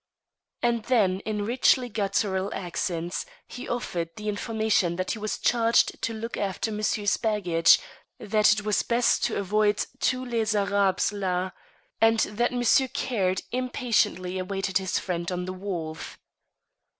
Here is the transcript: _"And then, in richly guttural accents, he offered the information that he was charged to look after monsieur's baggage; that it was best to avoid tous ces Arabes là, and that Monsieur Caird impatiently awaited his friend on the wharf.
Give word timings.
_"And 0.67 0.81
then, 0.85 1.19
in 1.27 1.45
richly 1.45 1.87
guttural 1.87 2.51
accents, 2.55 3.23
he 3.47 3.69
offered 3.69 4.09
the 4.15 4.29
information 4.29 4.95
that 4.95 5.11
he 5.11 5.19
was 5.19 5.37
charged 5.37 6.01
to 6.01 6.11
look 6.11 6.37
after 6.37 6.71
monsieur's 6.71 7.17
baggage; 7.17 7.77
that 8.17 8.51
it 8.51 8.65
was 8.65 8.81
best 8.81 9.23
to 9.25 9.37
avoid 9.37 9.85
tous 9.99 10.27
ces 10.31 10.55
Arabes 10.55 11.11
là, 11.11 11.51
and 12.01 12.21
that 12.21 12.51
Monsieur 12.51 12.87
Caird 12.87 13.43
impatiently 13.51 14.39
awaited 14.39 14.79
his 14.79 14.97
friend 14.97 15.31
on 15.31 15.45
the 15.45 15.53
wharf. 15.53 16.17